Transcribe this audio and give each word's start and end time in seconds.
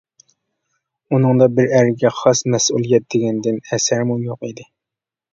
ئۇنىڭدا 1.17 1.47
بىر 1.59 1.67
ئەرگە 1.79 2.11
خاس 2.19 2.41
مەسئۇلىيەت 2.53 3.05
دېگەندىن 3.15 3.59
ئەسەرمۇ 3.75 4.17
يوق 4.23 4.49
ئىدى. 4.49 4.67